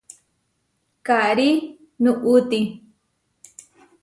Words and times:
Karí 1.05 1.49
nuʼúti. 2.03 2.59